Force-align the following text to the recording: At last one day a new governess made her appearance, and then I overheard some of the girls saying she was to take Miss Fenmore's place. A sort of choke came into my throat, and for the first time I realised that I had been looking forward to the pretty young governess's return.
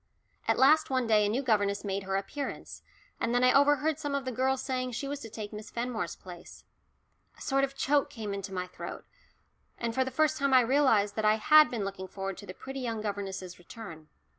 At 0.47 0.57
last 0.57 0.89
one 0.89 1.05
day 1.05 1.27
a 1.27 1.29
new 1.29 1.43
governess 1.43 1.83
made 1.83 2.01
her 2.05 2.15
appearance, 2.15 2.81
and 3.19 3.35
then 3.35 3.43
I 3.43 3.53
overheard 3.53 3.99
some 3.99 4.15
of 4.15 4.25
the 4.25 4.31
girls 4.31 4.63
saying 4.63 4.93
she 4.93 5.07
was 5.07 5.19
to 5.19 5.29
take 5.29 5.53
Miss 5.53 5.69
Fenmore's 5.69 6.15
place. 6.15 6.65
A 7.37 7.41
sort 7.41 7.63
of 7.63 7.75
choke 7.77 8.09
came 8.09 8.33
into 8.33 8.51
my 8.51 8.65
throat, 8.65 9.05
and 9.77 9.93
for 9.93 10.03
the 10.03 10.09
first 10.09 10.37
time 10.39 10.55
I 10.55 10.61
realised 10.61 11.15
that 11.17 11.23
I 11.25 11.35
had 11.35 11.69
been 11.69 11.85
looking 11.85 12.07
forward 12.07 12.37
to 12.39 12.47
the 12.47 12.55
pretty 12.55 12.79
young 12.79 12.99
governess's 12.99 13.59
return. 13.59 14.07